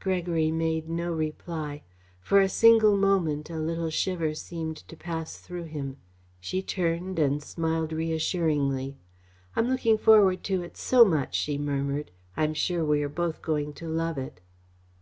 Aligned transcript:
Gregory 0.00 0.50
made 0.50 0.88
no 0.88 1.12
reply. 1.12 1.82
For 2.22 2.40
a 2.40 2.48
single 2.48 2.96
moment 2.96 3.50
a 3.50 3.58
little 3.58 3.90
shiver 3.90 4.32
seemed 4.32 4.78
to 4.88 4.96
pass 4.96 5.36
through 5.38 5.64
him. 5.64 5.98
She 6.40 6.62
turned 6.62 7.18
and 7.18 7.42
smiled 7.42 7.92
reassuringly. 7.92 8.96
"I 9.54 9.60
am 9.60 9.68
looking 9.68 9.98
forward 9.98 10.42
to 10.44 10.62
it 10.62 10.78
so 10.78 11.04
much," 11.04 11.34
she 11.34 11.58
murmured. 11.58 12.10
"I'm 12.38 12.54
sure 12.54 12.86
we 12.86 13.02
are 13.02 13.10
both 13.10 13.42
going 13.42 13.74
to 13.74 13.86
love 13.86 14.16
it." 14.16 14.40